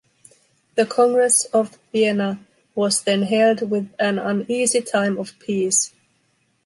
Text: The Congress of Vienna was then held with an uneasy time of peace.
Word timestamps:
The 0.73 0.87
Congress 0.87 1.45
of 1.53 1.77
Vienna 1.91 2.39
was 2.73 3.01
then 3.03 3.21
held 3.21 3.69
with 3.69 3.93
an 3.99 4.17
uneasy 4.17 4.81
time 4.81 5.19
of 5.19 5.37
peace. 5.37 5.91